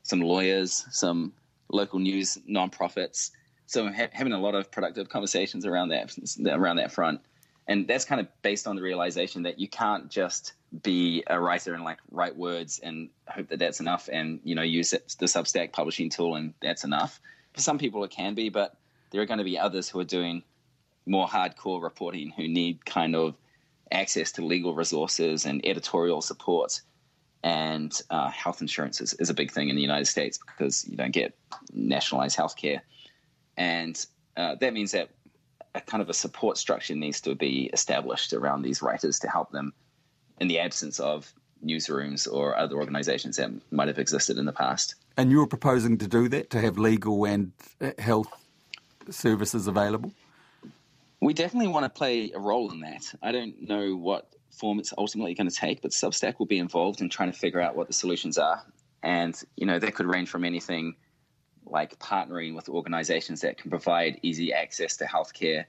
Some 0.03 0.21
lawyers, 0.21 0.85
some 0.91 1.33
local 1.71 2.01
news 2.01 2.39
nonprofits. 2.49 3.31
So 3.67 3.91
ha- 3.91 4.09
having 4.13 4.33
a 4.33 4.39
lot 4.39 4.55
of 4.55 4.71
productive 4.71 5.09
conversations 5.09 5.65
around 5.65 5.91
that 5.91 6.13
around 6.47 6.77
that 6.77 6.93
front, 6.93 7.21
and 7.69 7.87
that's 7.87 8.05
kind 8.05 8.21
of 8.21 8.29
based 8.43 8.67
on 8.67 8.77
the 8.77 8.83
realization 8.83 9.43
that 9.45 9.59
you 9.59 9.69
can't 9.69 10.11
just 10.11 10.55
be 10.83 11.23
a 11.27 11.39
writer 11.39 11.75
and 11.75 11.85
like 11.85 11.99
write 12.11 12.37
words 12.37 12.81
and 12.83 13.11
hope 13.29 13.49
that 13.49 13.59
that's 13.59 13.81
enough, 13.81 14.09
and 14.13 14.41
you 14.45 14.55
know 14.55 14.63
use 14.63 14.91
the 14.91 15.27
Substack 15.27 15.73
publishing 15.73 16.11
tool 16.11 16.37
and 16.37 16.55
that's 16.61 16.85
enough. 16.85 17.21
For 17.53 17.61
some 17.61 17.79
people, 17.79 18.03
it 18.05 18.11
can 18.11 18.35
be, 18.35 18.49
but 18.49 18.77
there 19.11 19.21
are 19.21 19.27
going 19.27 19.39
to 19.39 19.45
be 19.45 19.59
others 19.59 19.89
who 19.89 20.01
are 20.01 20.05
doing 20.05 20.43
more 21.07 21.27
hardcore 21.27 21.83
reporting 21.83 22.31
who 22.31 22.49
need 22.49 22.85
kind 22.87 23.15
of 23.15 23.35
access 23.91 24.33
to 24.33 24.45
legal 24.45 24.75
resources 24.75 25.45
and 25.45 25.65
editorial 25.67 26.23
support. 26.23 26.81
And 27.45 27.93
uh, 28.11 28.31
health 28.31 28.61
insurance 28.61 29.01
is, 29.01 29.15
is, 29.15 29.29
a 29.29 29.35
big 29.35 29.51
thing 29.51 29.69
in 29.69 29.75
the 29.75 29.83
United 29.83 30.07
States 30.07 30.39
because 30.39 30.87
you 30.89 30.97
don't 30.97 31.11
get 31.11 31.37
nationalized 31.73 32.37
health 32.37 32.57
care. 32.57 32.83
And 33.57 34.05
uh, 34.37 34.55
that 34.61 34.73
means 34.73 34.93
that 34.93 35.11
a 35.75 35.81
kind 35.81 36.03
of 36.03 36.11
a 36.11 36.15
support 36.15 36.59
structure 36.59 36.95
needs 36.95 37.21
to 37.23 37.35
be 37.35 37.71
established 37.73 38.33
around 38.33 38.63
these 38.63 38.83
writers 38.83 39.19
to 39.21 39.29
help 39.29 39.51
them 39.51 39.73
in 40.41 40.49
the 40.49 40.59
absence 40.59 41.01
of 41.01 41.33
newsrooms 41.65 42.31
or 42.31 42.57
other 42.57 42.77
organizations 42.77 43.37
that 43.37 43.51
might 43.71 43.89
have 43.89 43.99
existed 43.99 44.37
in 44.37 44.45
the 44.45 44.53
past. 44.53 44.97
And 45.17 45.31
you're 45.31 45.47
proposing 45.47 45.99
to 45.99 46.09
do 46.09 46.29
that, 46.29 46.51
to 46.51 46.61
have 46.61 46.79
legal 46.79 47.25
and 47.25 47.53
uh, 47.81 47.93
health 47.99 48.29
services 49.11 49.67
available? 49.67 50.13
We 51.21 51.35
definitely 51.35 51.69
want 51.69 51.85
to 51.85 51.91
play 51.91 52.33
a 52.35 52.39
role 52.39 52.73
in 52.73 52.81
that. 52.81 53.15
I 53.23 53.33
don't 53.33 53.69
know 53.69 53.95
what 53.95 54.29
form 54.51 54.81
it's 54.81 54.93
ultimately 54.99 55.35
going 55.35 55.49
to 55.49 55.55
take, 55.55 55.81
but 55.81 55.93
Substack 55.93 56.39
will 56.39 56.47
be 56.47 56.59
involved 56.59 57.01
in 57.01 57.09
trying 57.09 57.31
to 57.31 57.39
figure 57.39 57.61
out 57.61 57.77
what 57.77 57.87
the 57.87 57.93
solutions 57.93 58.39
are. 58.39 58.65
And, 59.03 59.41
you 59.57 59.67
know, 59.67 59.79
that 59.79 59.95
could 59.95 60.07
range 60.07 60.29
from 60.29 60.45
anything 60.45 60.97
like 61.67 61.99
partnering 61.99 62.55
with 62.55 62.69
organizations 62.69 63.41
that 63.41 63.59
can 63.59 63.71
provide 63.71 64.19
easy 64.23 64.53
access 64.53 64.97
to 64.99 65.05
healthcare 65.05 65.65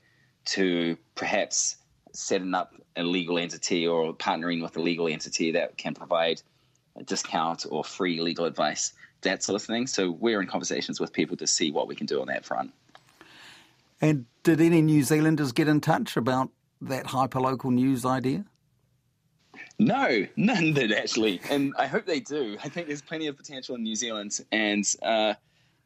to 0.45 0.97
perhaps 1.15 1.77
setting 2.11 2.53
up 2.53 2.73
a 2.95 3.03
legal 3.03 3.37
entity 3.37 3.87
or 3.87 4.13
partnering 4.13 4.61
with 4.61 4.75
a 4.77 4.81
legal 4.81 5.07
entity 5.07 5.51
that 5.51 5.77
can 5.77 5.93
provide 5.93 6.41
a 6.95 7.03
discount 7.03 7.65
or 7.69 7.83
free 7.83 8.21
legal 8.21 8.45
advice, 8.45 8.93
that 9.21 9.41
sort 9.43 9.55
of 9.55 9.65
thing. 9.65 9.87
So 9.87 10.11
we're 10.11 10.41
in 10.41 10.47
conversations 10.47 10.99
with 10.99 11.11
people 11.11 11.37
to 11.37 11.47
see 11.47 11.71
what 11.71 11.87
we 11.87 11.95
can 11.95 12.05
do 12.05 12.21
on 12.21 12.27
that 12.27 12.45
front. 12.45 12.71
And 14.01 14.25
did 14.43 14.59
any 14.61 14.81
New 14.81 15.01
Zealanders 15.03 15.53
get 15.53 15.67
in 15.67 15.81
touch 15.81 16.17
about 16.17 16.49
that 16.81 17.05
hyperlocal 17.05 17.71
news 17.71 18.05
idea? 18.05 18.45
No, 19.79 20.27
none 20.35 20.73
did 20.73 20.91
actually, 20.91 21.39
and 21.49 21.73
I 21.77 21.87
hope 21.87 22.05
they 22.05 22.19
do. 22.19 22.57
I 22.63 22.69
think 22.69 22.87
there's 22.87 23.01
plenty 23.01 23.27
of 23.27 23.37
potential 23.37 23.75
in 23.75 23.83
New 23.83 23.95
Zealand, 23.95 24.39
and 24.51 24.83
uh, 25.01 25.33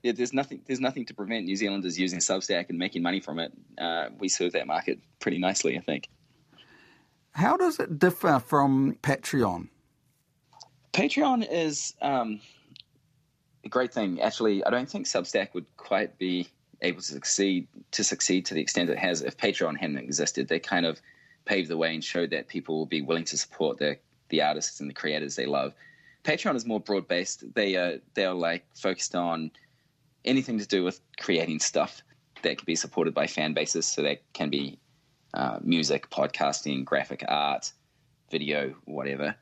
yeah, 0.04 0.12
there's 0.12 0.34
nothing 0.34 0.62
there's 0.68 0.80
nothing 0.80 1.06
to 1.06 1.14
prevent 1.14 1.46
New 1.46 1.56
Zealanders 1.56 2.00
using 2.00 2.20
Substack 2.20 2.70
and 2.70 2.78
making 2.78 3.02
money 3.02 3.20
from 3.20 3.40
it. 3.40 3.52
Uh, 3.78 4.10
we 4.20 4.30
serve 4.30 4.54
that 4.54 4.68
market 4.68 5.00
pretty 5.20 5.38
nicely, 5.38 5.78
I 5.78 5.82
think. 5.82 6.10
How 7.32 7.58
does 7.58 7.80
it 7.80 8.00
differ 8.00 8.40
from 8.40 8.98
Patreon? 9.04 9.70
Patreon 10.94 11.48
is 11.50 11.94
um, 12.02 12.40
a 13.64 13.70
great 13.70 13.94
thing. 13.94 14.22
Actually, 14.22 14.64
I 14.64 14.70
don't 14.70 14.90
think 14.90 15.06
Substack 15.06 15.54
would 15.54 15.66
quite 15.78 16.18
be 16.18 16.48
able 16.82 17.02
to 17.02 17.06
succeed 17.06 17.68
to 17.92 18.04
succeed 18.04 18.46
to 18.48 18.54
the 18.54 18.62
extent 18.62 18.90
it 18.90 18.98
has 18.98 19.22
if 19.22 19.38
Patreon 19.38 19.78
hadn't 19.78 19.98
existed. 19.98 20.48
They 20.48 20.60
kind 20.60 20.86
of 20.86 21.02
paved 21.46 21.70
the 21.70 21.78
way 21.78 21.94
and 21.94 22.04
showed 22.04 22.30
that 22.32 22.48
people 22.48 22.78
will 22.78 22.86
be 22.86 23.02
willing 23.02 23.26
to 23.26 23.38
support 23.38 23.78
the 23.78 23.98
the 24.30 24.42
artists 24.42 24.80
and 24.80 24.90
the 24.90 24.94
creators 24.94 25.36
they 25.36 25.46
love. 25.46 25.74
Patreon 26.24 26.56
is 26.56 26.66
more 26.66 26.80
broad 26.80 27.08
based. 27.08 27.54
They 27.54 27.76
are 27.76 28.00
they 28.14 28.26
are 28.26 28.34
like 28.34 28.66
focused 28.76 29.16
on 29.16 29.52
anything 30.28 30.60
to 30.60 30.68
do 30.68 30.84
with 30.84 31.00
creating 31.20 31.60
stuff 31.60 32.04
that 32.44 32.58
can 32.58 32.66
be 32.66 32.76
supported 32.76 33.14
by 33.14 33.28
fan 33.28 33.54
bases. 33.54 33.86
So 33.86 34.04
that 34.04 34.22
can 34.34 34.50
be 34.50 34.80
uh, 35.34 35.60
music, 35.62 36.10
podcasting, 36.10 36.86
graphic 36.86 37.24
art, 37.28 37.72
video, 38.30 38.76
whatever. 38.86 39.36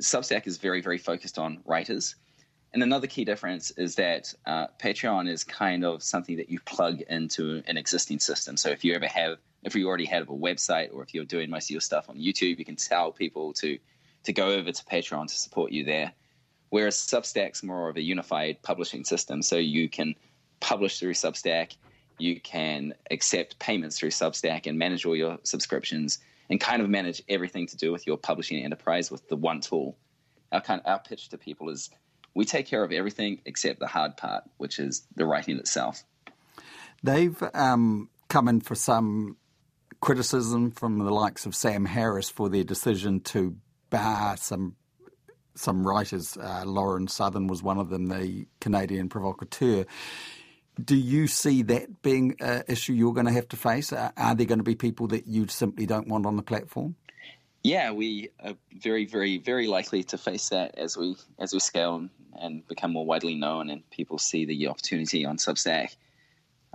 Substack 0.00 0.46
is 0.46 0.58
very 0.58 0.80
very 0.80 0.98
focused 0.98 1.38
on 1.38 1.60
writers 1.64 2.16
and 2.72 2.82
another 2.82 3.06
key 3.06 3.24
difference 3.24 3.70
is 3.72 3.96
that 3.96 4.32
uh, 4.46 4.66
Patreon 4.78 5.28
is 5.28 5.44
kind 5.44 5.84
of 5.84 6.02
something 6.02 6.36
that 6.36 6.48
you 6.48 6.58
plug 6.60 7.02
into 7.02 7.62
an 7.66 7.76
existing 7.76 8.18
system. 8.18 8.56
So 8.56 8.70
if 8.70 8.82
you 8.82 8.94
ever 8.94 9.06
have, 9.06 9.38
if 9.62 9.74
you 9.74 9.86
already 9.86 10.06
have 10.06 10.30
a 10.30 10.34
website, 10.34 10.92
or 10.92 11.02
if 11.02 11.12
you're 11.12 11.24
doing 11.24 11.50
most 11.50 11.66
of 11.66 11.70
your 11.70 11.82
stuff 11.82 12.08
on 12.08 12.16
YouTube, 12.16 12.58
you 12.58 12.64
can 12.64 12.76
tell 12.76 13.12
people 13.12 13.52
to 13.54 13.78
to 14.24 14.32
go 14.32 14.50
over 14.52 14.70
to 14.70 14.84
Patreon 14.84 15.26
to 15.26 15.34
support 15.34 15.72
you 15.72 15.84
there. 15.84 16.12
Whereas 16.70 16.96
Substack's 16.96 17.64
more 17.64 17.88
of 17.88 17.96
a 17.96 18.00
unified 18.00 18.62
publishing 18.62 19.04
system, 19.04 19.42
so 19.42 19.56
you 19.56 19.88
can 19.88 20.14
publish 20.62 20.98
through 20.98 21.12
Substack, 21.12 21.76
you 22.18 22.40
can 22.40 22.94
accept 23.10 23.58
payments 23.58 23.98
through 23.98 24.10
Substack, 24.10 24.66
and 24.66 24.78
manage 24.78 25.04
all 25.04 25.16
your 25.16 25.38
subscriptions, 25.42 26.20
and 26.48 26.60
kind 26.60 26.80
of 26.80 26.88
manage 26.88 27.22
everything 27.28 27.66
to 27.66 27.76
do 27.76 27.92
with 27.92 28.06
your 28.06 28.16
publishing 28.16 28.64
enterprise 28.64 29.10
with 29.10 29.28
the 29.28 29.36
one 29.36 29.60
tool. 29.60 29.98
Our 30.52 30.60
kind 30.60 30.80
our 30.86 31.00
pitch 31.00 31.28
to 31.30 31.38
people 31.38 31.68
is 31.68 31.90
we 32.34 32.44
take 32.44 32.66
care 32.66 32.82
of 32.82 32.92
everything 32.92 33.40
except 33.44 33.80
the 33.80 33.86
hard 33.86 34.16
part, 34.16 34.44
which 34.56 34.78
is 34.78 35.06
the 35.16 35.26
writing 35.26 35.58
itself. 35.58 36.04
They've 37.02 37.42
um, 37.52 38.08
come 38.28 38.48
in 38.48 38.60
for 38.60 38.74
some 38.74 39.36
criticism 40.00 40.70
from 40.70 40.98
the 40.98 41.10
likes 41.10 41.46
of 41.46 41.54
Sam 41.54 41.84
Harris 41.84 42.28
for 42.28 42.48
their 42.48 42.64
decision 42.64 43.20
to 43.20 43.56
bar 43.90 44.36
some 44.36 44.76
some 45.54 45.86
writers. 45.86 46.36
Uh, 46.36 46.62
Lauren 46.64 47.08
Southern 47.08 47.46
was 47.46 47.62
one 47.62 47.78
of 47.78 47.90
them, 47.90 48.06
the 48.06 48.46
Canadian 48.60 49.08
provocateur. 49.08 49.84
Do 50.82 50.96
you 50.96 51.26
see 51.26 51.62
that 51.62 52.02
being 52.02 52.36
an 52.40 52.64
issue 52.66 52.94
you're 52.94 53.12
going 53.12 53.26
to 53.26 53.32
have 53.32 53.48
to 53.48 53.56
face? 53.56 53.92
Are 53.92 54.12
there 54.34 54.46
going 54.46 54.58
to 54.58 54.64
be 54.64 54.74
people 54.74 55.06
that 55.08 55.26
you 55.26 55.46
simply 55.48 55.86
don't 55.86 56.08
want 56.08 56.24
on 56.24 56.36
the 56.36 56.42
platform? 56.42 56.96
Yeah, 57.62 57.92
we 57.92 58.30
are 58.42 58.54
very, 58.72 59.04
very, 59.04 59.38
very 59.38 59.66
likely 59.66 60.02
to 60.04 60.18
face 60.18 60.48
that 60.48 60.76
as 60.76 60.96
we 60.96 61.14
as 61.38 61.52
we 61.52 61.60
scale 61.60 61.96
and, 61.96 62.10
and 62.34 62.66
become 62.66 62.92
more 62.92 63.06
widely 63.06 63.34
known, 63.34 63.70
and 63.70 63.88
people 63.90 64.18
see 64.18 64.44
the 64.44 64.66
opportunity 64.66 65.24
on 65.24 65.36
Substack. 65.36 65.94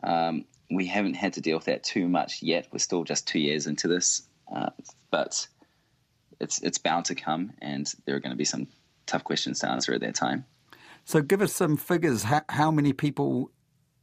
Um, 0.04 0.46
we 0.72 0.86
haven't 0.86 1.16
had 1.16 1.34
to 1.34 1.42
deal 1.42 1.58
with 1.58 1.66
that 1.66 1.84
too 1.84 2.08
much 2.08 2.42
yet. 2.42 2.68
We're 2.72 2.80
still 2.80 3.04
just 3.04 3.28
two 3.28 3.40
years 3.40 3.68
into 3.68 3.88
this, 3.88 4.22
uh, 4.54 4.70
but 5.12 5.48
it's 6.40 6.62
it's 6.62 6.78
bound 6.78 7.06
to 7.06 7.16
come, 7.16 7.52
and 7.62 7.92
there 8.06 8.16
are 8.16 8.20
going 8.20 8.32
to 8.32 8.38
be 8.38 8.46
some 8.46 8.68
tough 9.08 9.24
questions 9.24 9.60
to 9.60 9.70
answer 9.70 9.94
at 9.94 10.02
that 10.02 10.16
time. 10.16 10.46
So, 11.04 11.22
give 11.22 11.42
us 11.42 11.54
some 11.54 11.76
figures. 11.78 12.24
How, 12.24 12.44
how 12.48 12.72
many 12.72 12.94
people 12.94 13.52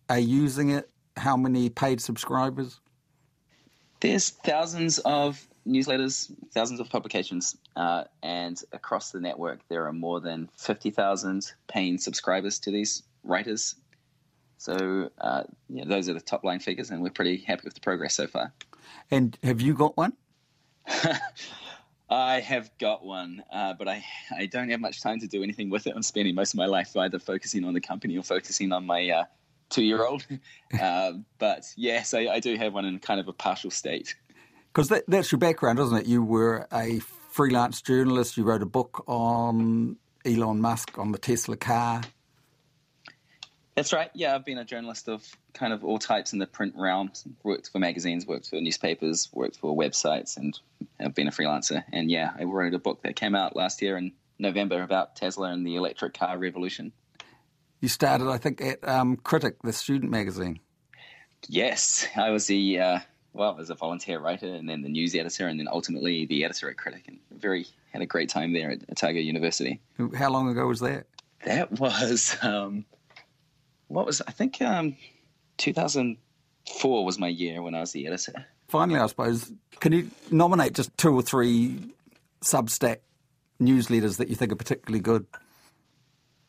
are 0.09 0.19
using 0.19 0.71
it? 0.71 0.91
How 1.17 1.37
many 1.37 1.69
paid 1.71 2.01
subscribers? 2.01 2.81
There's 4.01 4.31
thousands 4.31 4.99
of 5.01 5.47
newsletters, 5.67 6.31
thousands 6.53 6.81
of 6.81 6.89
publications, 6.91 7.57
uh, 7.77 8.05
and 8.23 8.61
across 8.73 9.11
the 9.11 9.21
network, 9.21 9.61
there 9.69 9.87
are 9.87 9.93
more 9.93 10.21
than 10.21 10.51
50,000 10.57 11.53
paying 11.69 11.99
subscribers 11.99 12.59
to 12.61 12.71
these 12.71 13.03
writers. 13.23 13.77
So, 14.59 15.11
uh, 15.21 15.45
yeah, 15.69 15.85
those 15.87 16.09
are 16.09 16.15
the 16.15 16.21
top 16.21 16.45
line 16.45 16.61
figures, 16.61 16.91
and 16.91 17.03
we're 17.03 17.11
pretty 17.11 17.39
happy 17.39 17.63
with 17.65 17.75
the 17.75 17.81
progress 17.81 18.15
so 18.15 18.27
far. 18.27 18.53
And 19.11 19.39
have 19.43 19.61
you 19.61 19.75
got 19.75 19.97
one? 19.97 20.13
I 22.11 22.41
have 22.41 22.71
got 22.79 23.05
one, 23.05 23.43
uh, 23.53 23.75
but 23.75 23.89
I, 23.89 24.05
I 24.37 24.47
don't 24.47 24.69
have 24.69 24.81
much 24.81 25.01
time 25.01 25.19
to 25.21 25.27
do 25.27 25.43
anything 25.43 25.71
with 25.71 25.87
it. 25.87 25.95
I'm 25.97 26.03
spending 26.03 26.35
most 26.35 26.53
of 26.53 26.59
my 26.59 26.67
life 26.67 26.97
either 26.97 27.19
focusing 27.19 27.65
on 27.65 27.75
the 27.75 27.81
company 27.81 28.17
or 28.19 28.23
focusing 28.23 28.73
on 28.73 28.87
my 28.87 29.09
uh, 29.09 29.25
two 29.71 29.85
year 29.85 30.05
old. 30.05 30.27
Uh, 30.75 31.13
but 31.39 31.65
yes, 31.77 32.15
I, 32.15 32.27
I 32.27 32.41
do 32.41 32.57
have 32.57 32.75
one 32.75 32.85
in 32.85 32.99
kind 32.99 33.21
of 33.21 33.29
a 33.29 33.33
partial 33.33 33.71
state. 33.71 34.17
Because 34.73 34.89
that, 34.89 35.05
that's 35.07 35.31
your 35.31 35.39
background, 35.39 35.79
isn't 35.79 35.99
it? 35.99 36.07
You 36.07 36.21
were 36.21 36.67
a 36.73 36.99
freelance 36.99 37.81
journalist. 37.81 38.37
You 38.37 38.43
wrote 38.43 38.61
a 38.61 38.67
book 38.67 39.05
on 39.07 39.97
Elon 40.25 40.61
Musk, 40.61 40.99
on 40.99 41.13
the 41.13 41.19
Tesla 41.19 41.57
car. 41.57 42.03
That's 43.75 43.93
right. 43.93 44.11
Yeah, 44.15 44.35
I've 44.35 44.45
been 44.45 44.59
a 44.59 44.65
journalist 44.65 45.09
of 45.09 45.25
kind 45.53 45.73
of 45.73 45.85
all 45.85 45.99
types 45.99 46.33
in 46.33 46.39
the 46.39 46.47
print 46.47 46.75
realm. 46.77 47.11
Worked 47.43 47.71
for 47.71 47.79
magazines, 47.79 48.27
worked 48.27 48.49
for 48.49 48.61
newspapers, 48.61 49.29
worked 49.33 49.57
for 49.57 49.77
websites, 49.77 50.37
and 50.37 50.59
I've 51.01 51.15
been 51.15 51.27
a 51.27 51.33
freelancer. 51.33 51.83
And 51.93 52.11
yeah, 52.11 52.33
I 52.39 52.45
wrote 52.45 52.75
a 52.75 52.79
book 52.79 53.03
that 53.03 53.17
came 53.17 53.35
out 53.35 53.57
last 53.57 53.83
year 53.83 53.97
in 53.97 54.13
November 54.39 54.83
about 54.83 55.17
Tesla 55.17 55.49
and 55.51 55.67
the 55.67 55.75
electric 55.77 56.15
car 56.15 56.39
revolution. 56.39 56.93
You 57.85 57.89
started, 57.89 58.29
I 58.31 58.39
think, 58.39 58.63
at 58.63 58.89
um, 58.89 59.19
Critic, 59.19 59.57
the 59.63 59.71
student 59.71 60.11
magazine. 60.11 60.59
Yes, 61.49 62.09
I 62.17 62.31
was 62.31 62.47
the 62.47 62.81
uh, 62.81 62.99
well, 63.35 63.59
as 63.61 63.69
a 63.69 63.75
volunteer 63.75 64.19
writer 64.19 64.47
and 64.47 64.67
then 64.67 64.81
the 64.81 64.89
news 64.89 65.15
editor 65.15 65.49
and 65.49 65.61
then 65.61 65.69
ultimately 65.71 66.25
the 66.25 66.47
editor 66.47 66.71
at 66.71 66.79
Critic. 66.79 67.05
And 67.09 67.19
very 67.31 67.67
had 67.93 68.01
a 68.01 68.07
great 68.07 68.31
time 68.31 68.55
there 68.55 68.71
at 68.71 68.79
Otago 68.91 69.19
University. 69.19 69.83
How 70.17 70.31
long 70.31 70.49
ago 70.49 70.67
was 70.67 70.81
that? 70.81 71.09
That 71.45 71.79
was 71.79 72.39
um, 72.41 72.87
what 73.89 74.07
was 74.07 74.23
I 74.27 74.31
think 74.31 74.63
um, 74.63 74.97
2004 75.59 77.05
was 77.05 77.19
my 77.19 77.29
year 77.29 77.61
when 77.61 77.75
I 77.75 77.81
was 77.81 77.93
the 77.93 78.07
editor. 78.07 78.47
Finally, 78.67 78.99
I 78.99 79.07
suppose, 79.09 79.53
can 79.81 79.93
you 79.93 80.11
nominate 80.31 80.73
just 80.73 80.97
two 80.97 81.15
or 81.15 81.21
three 81.21 81.93
Substack 82.43 83.01
newsletters 83.61 84.17
that 84.17 84.29
you 84.29 84.37
think 84.37 84.53
are 84.53 84.57
particularly 84.57 85.01
good? 85.01 85.27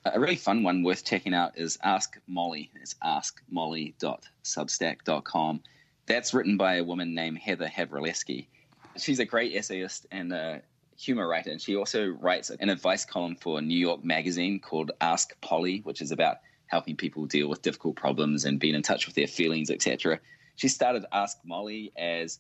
A 0.08 0.20
really 0.20 0.36
fun 0.36 0.62
one 0.62 0.84
worth 0.84 1.04
checking 1.04 1.34
out 1.34 1.58
is 1.58 1.80
Ask 1.84 2.22
Molly. 2.28 2.70
It's 2.80 2.94
askmolly.substack.com. 3.04 5.64
That's 6.06 6.32
written 6.32 6.58
by 6.58 6.76
a 6.76 6.84
woman 6.84 7.16
named 7.16 7.40
Heather 7.40 7.68
Havrilesky. 7.68 8.46
She's 8.98 9.18
a 9.18 9.26
great 9.26 9.56
essayist 9.56 10.06
and 10.12 10.32
a 10.32 10.62
humor 10.96 11.28
writer, 11.28 11.50
and 11.50 11.60
she 11.60 11.76
also 11.76 12.10
writes 12.10 12.52
an 12.52 12.70
advice 12.70 13.04
column 13.04 13.36
for 13.36 13.62
New 13.62 13.80
York 13.80 14.06
Magazine 14.06 14.60
called 14.60 14.92
Ask 15.02 15.42
Polly, 15.42 15.80
which 15.80 16.04
is 16.04 16.12
about 16.12 16.38
helping 16.68 16.96
people 16.96 17.26
deal 17.26 17.50
with 17.50 17.64
difficult 17.64 17.96
problems 17.96 18.46
and 18.46 18.60
being 18.60 18.76
in 18.76 18.84
touch 18.84 19.08
with 19.08 19.16
their 19.16 19.26
feelings, 19.26 19.72
etc. 19.72 20.20
She 20.56 20.68
started 20.68 21.08
Ask 21.12 21.40
Molly 21.44 21.92
as 21.98 22.40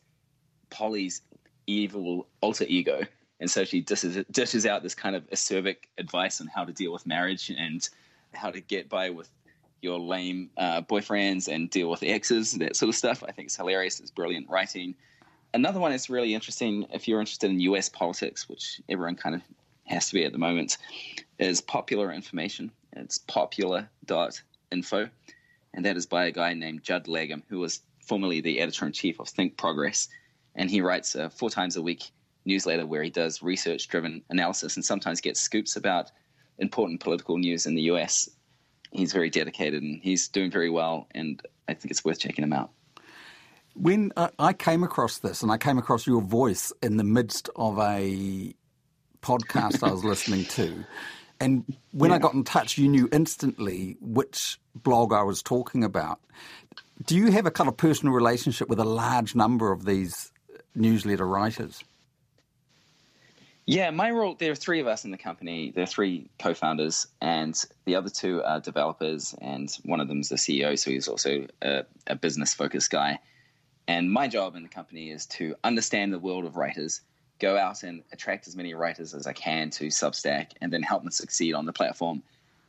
Polly's 0.69 1.24
evil 1.65 2.27
alter 2.41 2.65
ego. 2.67 3.07
And 3.39 3.49
so 3.49 3.65
she 3.65 3.81
dishes, 3.81 4.23
dishes 4.31 4.65
out 4.65 4.83
this 4.83 4.95
kind 4.95 5.15
of 5.15 5.29
acerbic 5.29 5.77
advice 5.97 6.39
on 6.39 6.47
how 6.47 6.63
to 6.63 6.71
deal 6.71 6.93
with 6.93 7.05
marriage 7.05 7.49
and 7.49 7.87
how 8.33 8.49
to 8.49 8.61
get 8.61 8.89
by 8.89 9.09
with 9.09 9.29
your 9.81 9.99
lame 9.99 10.49
uh, 10.57 10.81
boyfriends 10.81 11.47
and 11.47 11.69
deal 11.69 11.89
with 11.89 12.03
exes, 12.03 12.53
that 12.53 12.75
sort 12.75 12.89
of 12.89 12.95
stuff. 12.95 13.23
I 13.23 13.31
think 13.31 13.47
it's 13.47 13.57
hilarious. 13.57 13.99
It's 13.99 14.11
brilliant 14.11 14.49
writing. 14.49 14.95
Another 15.53 15.79
one 15.79 15.91
that's 15.91 16.09
really 16.09 16.33
interesting, 16.33 16.85
if 16.91 17.07
you're 17.07 17.19
interested 17.19 17.49
in 17.49 17.59
US 17.61 17.87
politics, 17.87 18.49
which 18.49 18.81
everyone 18.89 19.15
kind 19.15 19.35
of 19.35 19.41
has 19.85 20.07
to 20.09 20.13
be 20.13 20.25
at 20.25 20.31
the 20.31 20.37
moment, 20.37 20.77
is 21.39 21.61
popular 21.61 22.11
information. 22.11 22.71
It's 22.93 23.19
popular.info. 23.19 25.09
And 25.73 25.85
that 25.85 25.97
is 25.97 26.05
by 26.05 26.25
a 26.25 26.31
guy 26.31 26.53
named 26.53 26.83
Judd 26.83 27.05
Legum, 27.05 27.43
who 27.47 27.59
was 27.59 27.81
formerly 28.01 28.41
the 28.41 28.59
editor 28.59 28.85
in 28.85 28.91
chief 28.91 29.19
of 29.19 29.27
Think 29.27 29.57
Progress. 29.57 30.09
And 30.55 30.69
he 30.69 30.81
writes 30.81 31.15
uh, 31.15 31.29
four 31.29 31.49
times 31.49 31.75
a 31.75 31.81
week 31.81 32.11
newsletter 32.45 32.85
where 32.85 33.03
he 33.03 33.09
does 33.09 33.41
research 33.41 33.87
driven 33.87 34.21
analysis 34.29 34.75
and 34.75 34.85
sometimes 34.85 35.21
gets 35.21 35.41
scoops 35.41 35.75
about 35.75 36.11
important 36.57 37.01
political 37.01 37.37
news 37.37 37.65
in 37.65 37.75
the 37.75 37.83
US. 37.83 38.29
He's 38.91 39.11
very 39.11 39.29
dedicated 39.29 39.83
and 39.83 39.99
he's 40.01 40.27
doing 40.27 40.51
very 40.51 40.69
well, 40.69 41.07
and 41.11 41.41
I 41.67 41.73
think 41.73 41.91
it's 41.91 42.05
worth 42.05 42.19
checking 42.19 42.43
him 42.43 42.53
out. 42.53 42.71
When 43.73 44.13
uh, 44.15 44.29
I 44.39 44.53
came 44.53 44.83
across 44.83 45.17
this, 45.17 45.43
and 45.43 45.51
I 45.51 45.57
came 45.57 45.77
across 45.77 46.07
your 46.07 46.21
voice 46.21 46.71
in 46.81 46.95
the 46.95 47.03
midst 47.03 47.49
of 47.57 47.77
a 47.77 48.53
podcast 49.21 49.85
I 49.85 49.91
was 49.91 50.03
listening 50.05 50.45
to, 50.45 50.85
and 51.41 51.65
when 51.91 52.11
yeah. 52.11 52.15
I 52.15 52.19
got 52.19 52.33
in 52.33 52.45
touch, 52.45 52.77
you 52.77 52.87
knew 52.87 53.09
instantly 53.11 53.97
which 53.99 54.59
blog 54.73 55.11
I 55.11 55.23
was 55.23 55.41
talking 55.43 55.83
about. 55.83 56.19
Do 57.05 57.17
you 57.17 57.31
have 57.31 57.45
a 57.45 57.51
kind 57.51 57.67
of 57.67 57.75
personal 57.75 58.13
relationship 58.13 58.69
with 58.69 58.79
a 58.79 58.85
large 58.85 59.35
number 59.35 59.73
of 59.73 59.83
these 59.83 60.31
newsletter 60.73 61.27
writers? 61.27 61.83
Yeah, 63.67 63.89
my 63.89 64.12
role, 64.12 64.36
there 64.36 64.51
are 64.51 64.55
three 64.55 64.79
of 64.79 64.86
us 64.86 65.05
in 65.05 65.12
the 65.12 65.17
company. 65.17 65.72
There 65.72 65.84
are 65.84 65.88
three 65.88 66.29
co 66.38 66.53
founders, 66.53 67.07
and 67.19 67.60
the 67.86 67.95
other 67.95 68.10
two 68.10 68.43
are 68.43 68.60
developers, 68.60 69.34
and 69.41 69.75
one 69.84 70.00
of 70.00 70.07
them 70.07 70.19
is 70.19 70.29
the 70.29 70.36
CEO, 70.36 70.77
so 70.77 70.91
he's 70.91 71.07
also 71.07 71.48
a, 71.63 71.84
a 72.05 72.15
business 72.15 72.53
focused 72.53 72.91
guy. 72.91 73.17
And 73.88 74.12
my 74.12 74.27
job 74.27 74.55
in 74.55 74.62
the 74.62 74.69
company 74.69 75.10
is 75.10 75.25
to 75.27 75.55
understand 75.63 76.13
the 76.13 76.19
world 76.19 76.45
of 76.45 76.57
writers, 76.57 77.01
go 77.39 77.57
out 77.57 77.81
and 77.81 78.03
attract 78.12 78.48
as 78.48 78.55
many 78.55 78.75
writers 78.75 79.15
as 79.15 79.25
I 79.25 79.34
can 79.34 79.72
to 79.72 79.88
Substack, 79.88 80.51
and 80.62 80.72
then 80.72 80.84
help 80.84 81.01
them 81.01 81.12
succeed 81.12 81.55
on 81.55 81.65
the 81.65 81.74
platform. 81.74 82.22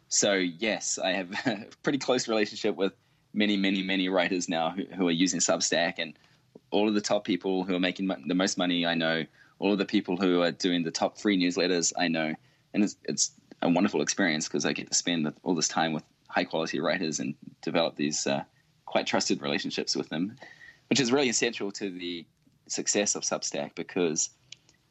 So, 0.09 0.33
yes, 0.33 0.99
I 0.99 1.13
have 1.13 1.31
a 1.47 1.67
pretty 1.83 1.99
close 1.99 2.27
relationship 2.27 2.75
with 2.75 2.95
many, 3.35 3.59
many, 3.59 3.83
many 3.83 4.09
writers 4.09 4.49
now 4.49 4.71
who, 4.71 4.85
who 4.95 5.09
are 5.09 5.13
using 5.13 5.41
Substack, 5.41 5.95
and 5.99 6.19
all 6.71 6.89
of 6.89 6.95
the 6.95 7.03
top 7.03 7.25
people 7.25 7.65
who 7.65 7.75
are 7.75 7.81
making 7.81 8.09
the 8.27 8.35
most 8.35 8.57
money 8.57 8.87
I 8.87 8.95
know 8.95 9.27
all 9.59 9.73
of 9.73 9.79
the 9.79 9.85
people 9.85 10.17
who 10.17 10.43
are 10.43 10.51
doing 10.51 10.83
the 10.83 10.91
top 10.91 11.17
three 11.17 11.39
newsletters 11.39 11.93
I 11.97 12.09
know, 12.09 12.35
and 12.75 12.85
it's 12.85 12.97
it's 13.05 13.33
a 13.63 13.69
wonderful 13.69 14.03
experience 14.03 14.47
because 14.47 14.67
I 14.67 14.73
get 14.73 14.89
to 14.89 14.95
spend 14.95 15.33
all 15.43 15.55
this 15.55 15.69
time 15.69 15.93
with 15.93 16.05
high 16.29 16.45
quality 16.45 16.81
writers 16.81 17.21
and 17.21 17.35
develop 17.63 17.97
these 17.97 18.27
uh, 18.27 18.45
quite 18.85 19.07
trusted 19.07 19.41
relationships 19.43 19.97
with 19.97 20.09
them, 20.09 20.37
which 20.91 21.01
is 21.01 21.11
really 21.13 21.29
essential 21.29 21.73
to 21.73 21.91
the 21.91 22.27
success 22.69 23.15
of 23.15 23.23
Substack 23.23 23.75
because 23.75 24.31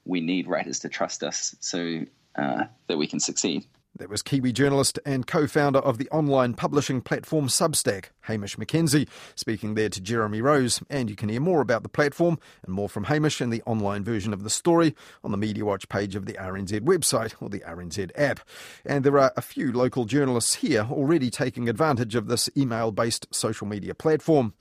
we 0.05 0.21
need 0.21 0.47
writers 0.47 0.79
to 0.79 0.89
trust 0.89 1.23
us 1.23 1.55
so 1.59 2.01
uh, 2.35 2.65
that 2.87 2.97
we 2.97 3.07
can 3.07 3.19
succeed. 3.19 3.65
That 3.97 4.09
was 4.09 4.21
Kiwi 4.21 4.51
journalist 4.51 4.99
and 5.05 5.25
co 5.25 5.47
founder 5.47 5.79
of 5.79 5.97
the 5.97 6.09
online 6.09 6.53
publishing 6.53 6.99
platform 6.99 7.47
Substack, 7.47 8.07
Hamish 8.21 8.57
McKenzie, 8.57 9.07
speaking 9.35 9.75
there 9.75 9.87
to 9.87 10.01
Jeremy 10.01 10.41
Rose. 10.41 10.81
And 10.89 11.09
you 11.09 11.15
can 11.15 11.29
hear 11.29 11.39
more 11.39 11.61
about 11.61 11.81
the 11.81 11.87
platform 11.87 12.37
and 12.65 12.75
more 12.75 12.89
from 12.89 13.05
Hamish 13.05 13.39
in 13.39 13.51
the 13.51 13.63
online 13.65 14.03
version 14.03 14.33
of 14.33 14.43
the 14.43 14.49
story 14.49 14.93
on 15.23 15.31
the 15.31 15.37
Mediawatch 15.37 15.87
page 15.87 16.17
of 16.17 16.25
the 16.25 16.33
RNZ 16.33 16.81
website 16.81 17.35
or 17.41 17.47
the 17.47 17.61
RNZ 17.61 18.11
app. 18.15 18.41
And 18.85 19.05
there 19.05 19.17
are 19.17 19.31
a 19.37 19.41
few 19.41 19.71
local 19.71 20.03
journalists 20.03 20.55
here 20.55 20.87
already 20.91 21.29
taking 21.29 21.69
advantage 21.69 22.15
of 22.15 22.27
this 22.27 22.49
email 22.57 22.91
based 22.91 23.33
social 23.33 23.65
media 23.65 23.95
platform. 23.95 24.55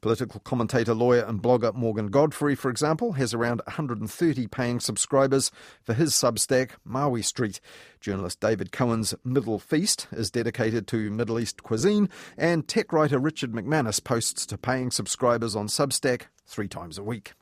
Political 0.00 0.40
commentator, 0.40 0.94
lawyer, 0.94 1.22
and 1.22 1.42
blogger 1.42 1.74
Morgan 1.74 2.10
Godfery, 2.10 2.56
for 2.56 2.70
example, 2.70 3.12
has 3.12 3.34
around 3.34 3.60
130 3.66 4.46
paying 4.46 4.80
subscribers 4.80 5.50
for 5.84 5.92
his 5.92 6.12
Substack, 6.12 6.70
Maui 6.84 7.20
Street. 7.20 7.60
Journalist 8.00 8.40
David 8.40 8.72
Cohen's 8.72 9.14
Middle 9.24 9.58
Feast 9.58 10.06
is 10.12 10.30
dedicated 10.30 10.86
to 10.86 11.10
Middle 11.10 11.38
East 11.38 11.62
cuisine, 11.62 12.08
and 12.38 12.66
tech 12.66 12.94
writer 12.94 13.18
Richard 13.18 13.52
McManus 13.52 14.02
posts 14.02 14.46
to 14.46 14.56
paying 14.56 14.90
subscribers 14.90 15.54
on 15.54 15.66
Substack 15.66 16.22
three 16.46 16.68
times 16.68 16.96
a 16.96 17.02
week. 17.02 17.34